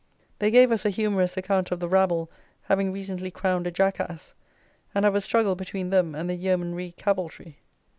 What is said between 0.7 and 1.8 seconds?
us a humorous account of